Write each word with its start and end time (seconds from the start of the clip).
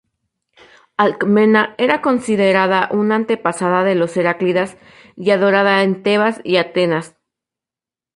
Alcmena 0.97 1.75
era 1.77 2.01
considerada 2.01 2.89
una 2.91 3.13
antepasada 3.13 3.83
de 3.83 3.93
los 3.93 4.17
heráclidas, 4.17 4.75
y 5.15 5.29
adorada 5.29 5.83
en 5.83 6.01
Tebas 6.01 6.41
y 6.43 6.57
Atenas. 6.57 7.15